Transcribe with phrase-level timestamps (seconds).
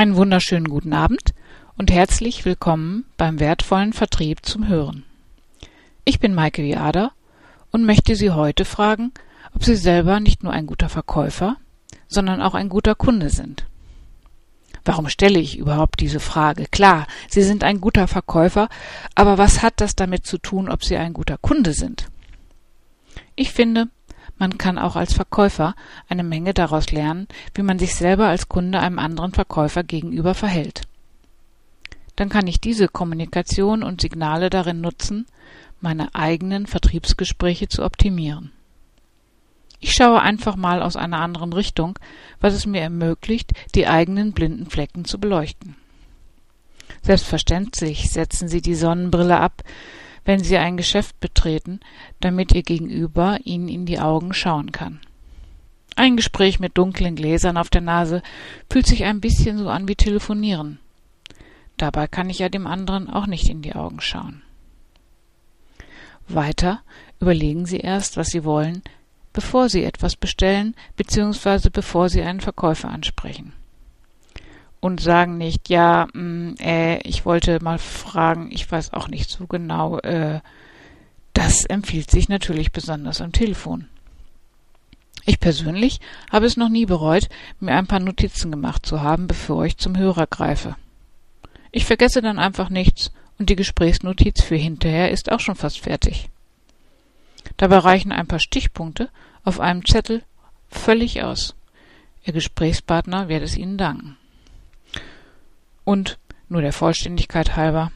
[0.00, 1.34] Einen wunderschönen guten Abend
[1.76, 5.04] und herzlich willkommen beim wertvollen Vertrieb zum Hören.
[6.06, 7.12] Ich bin Maike Viader
[7.70, 9.12] und möchte Sie heute fragen,
[9.54, 11.58] ob Sie selber nicht nur ein guter Verkäufer,
[12.08, 13.66] sondern auch ein guter Kunde sind.
[14.86, 16.64] Warum stelle ich überhaupt diese Frage?
[16.64, 18.70] Klar, Sie sind ein guter Verkäufer,
[19.14, 22.08] aber was hat das damit zu tun, ob Sie ein guter Kunde sind?
[23.36, 23.88] Ich finde,
[24.40, 25.74] man kann auch als Verkäufer
[26.08, 30.88] eine Menge daraus lernen, wie man sich selber als Kunde einem anderen Verkäufer gegenüber verhält.
[32.16, 35.26] Dann kann ich diese Kommunikation und Signale darin nutzen,
[35.82, 38.50] meine eigenen Vertriebsgespräche zu optimieren.
[39.78, 41.98] Ich schaue einfach mal aus einer anderen Richtung,
[42.40, 45.76] was es mir ermöglicht, die eigenen blinden Flecken zu beleuchten.
[47.02, 49.62] Selbstverständlich setzen Sie die Sonnenbrille ab,
[50.24, 51.80] wenn Sie ein Geschäft betreten,
[52.20, 55.00] damit Ihr Gegenüber Ihnen in die Augen schauen kann.
[55.96, 58.22] Ein Gespräch mit dunklen Gläsern auf der Nase
[58.70, 60.78] fühlt sich ein bisschen so an wie telefonieren.
[61.76, 64.42] Dabei kann ich ja dem anderen auch nicht in die Augen schauen.
[66.28, 66.82] Weiter
[67.20, 68.82] überlegen Sie erst, was Sie wollen,
[69.32, 71.70] bevor Sie etwas bestellen bzw.
[71.70, 73.52] bevor Sie einen Verkäufer ansprechen
[74.80, 79.30] und sagen nicht, ja, mh, mm, äh, ich wollte mal fragen, ich weiß auch nicht
[79.30, 80.40] so genau, äh,
[81.34, 83.88] das empfiehlt sich natürlich besonders am Telefon.
[85.26, 86.00] Ich persönlich
[86.32, 87.28] habe es noch nie bereut,
[87.60, 90.76] mir ein paar Notizen gemacht zu haben, bevor ich zum Hörer greife.
[91.72, 96.28] Ich vergesse dann einfach nichts und die Gesprächsnotiz für hinterher ist auch schon fast fertig.
[97.56, 99.10] Dabei reichen ein paar Stichpunkte
[99.44, 100.22] auf einem Zettel
[100.68, 101.54] völlig aus.
[102.24, 104.16] Ihr Gesprächspartner wird es Ihnen danken.
[105.84, 107.92] Und, nur der Vollständigkeit halber,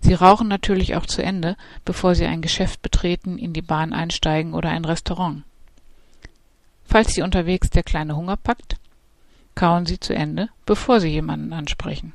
[0.00, 4.54] Sie rauchen natürlich auch zu Ende, bevor Sie ein Geschäft betreten, in die Bahn einsteigen
[4.54, 5.42] oder ein Restaurant.
[6.84, 8.76] Falls Sie unterwegs der kleine Hunger packt,
[9.54, 12.12] kauen Sie zu Ende, bevor Sie jemanden ansprechen.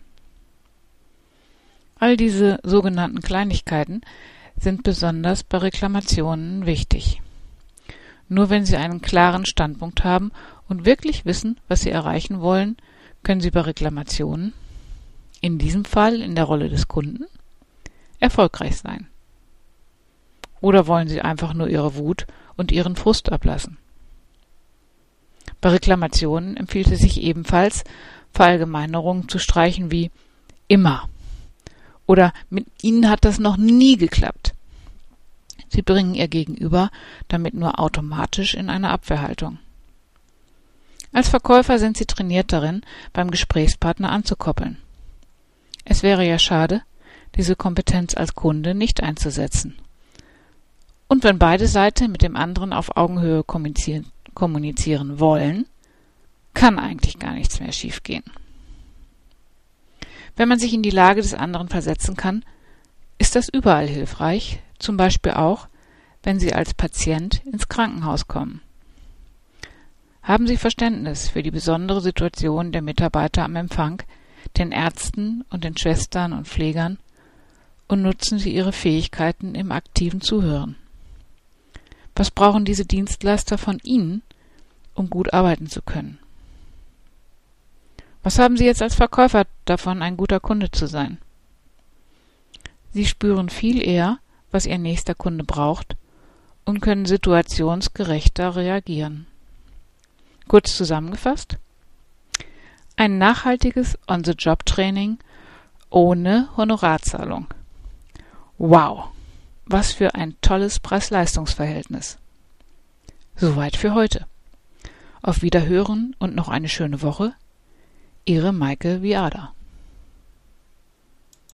[1.99, 4.01] All diese sogenannten Kleinigkeiten
[4.57, 7.21] sind besonders bei Reklamationen wichtig.
[8.29, 10.31] Nur wenn Sie einen klaren Standpunkt haben
[10.67, 12.77] und wirklich wissen, was Sie erreichen wollen,
[13.23, 14.53] können Sie bei Reklamationen
[15.43, 17.25] in diesem Fall in der Rolle des Kunden,
[18.19, 19.07] erfolgreich sein?
[20.61, 23.77] Oder wollen Sie einfach nur Ihre Wut und Ihren Frust ablassen?
[25.59, 27.83] Bei Reklamationen empfiehlt es sich ebenfalls,
[28.31, 30.11] Verallgemeinerungen zu streichen wie
[30.69, 31.09] immer
[32.05, 34.53] oder mit Ihnen hat das noch nie geklappt.
[35.67, 36.89] Sie bringen Ihr Gegenüber
[37.27, 39.59] damit nur automatisch in eine Abwehrhaltung.
[41.11, 42.81] Als Verkäufer sind Sie trainiert darin,
[43.11, 44.77] beim Gesprächspartner anzukoppeln.
[46.03, 46.81] Wäre ja schade,
[47.37, 49.77] diese Kompetenz als Kunde nicht einzusetzen.
[51.07, 55.65] Und wenn beide Seiten mit dem anderen auf Augenhöhe kommunizieren, kommunizieren wollen,
[56.53, 58.25] kann eigentlich gar nichts mehr schiefgehen.
[60.35, 62.43] Wenn man sich in die Lage des anderen versetzen kann,
[63.17, 65.69] ist das überall hilfreich, zum Beispiel auch,
[66.21, 68.59] wenn Sie als Patient ins Krankenhaus kommen.
[70.21, 74.03] Haben Sie Verständnis für die besondere Situation der Mitarbeiter am Empfang,
[74.57, 76.97] den Ärzten und den Schwestern und Pflegern
[77.87, 80.75] und nutzen Sie Ihre Fähigkeiten im aktiven Zuhören.
[82.15, 84.21] Was brauchen diese Dienstleister von Ihnen,
[84.93, 86.19] um gut arbeiten zu können?
[88.21, 91.17] Was haben Sie jetzt als Verkäufer davon, ein guter Kunde zu sein?
[92.93, 94.19] Sie spüren viel eher,
[94.51, 95.97] was Ihr nächster Kunde braucht
[96.63, 99.25] und können situationsgerechter reagieren.
[100.47, 101.57] Kurz zusammengefasst,
[102.95, 105.19] ein nachhaltiges On-the-Job-Training
[105.89, 107.47] ohne Honorarzahlung.
[108.57, 109.09] Wow,
[109.65, 112.17] was für ein tolles Preis-Leistungs-Verhältnis.
[113.35, 114.25] Soweit für heute.
[115.21, 117.33] Auf Wiederhören und noch eine schöne Woche.
[118.25, 119.53] Ihre Maike Viada.